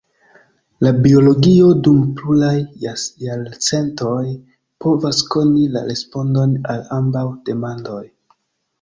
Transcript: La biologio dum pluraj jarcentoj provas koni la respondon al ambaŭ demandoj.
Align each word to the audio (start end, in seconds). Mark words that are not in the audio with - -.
La 0.85 0.91
biologio 1.07 1.67
dum 1.87 1.99
pluraj 2.21 2.55
jarcentoj 3.27 4.25
provas 4.87 5.23
koni 5.37 5.71
la 5.79 5.87
respondon 5.93 6.61
al 6.75 6.85
ambaŭ 7.01 7.29
demandoj. 7.53 8.05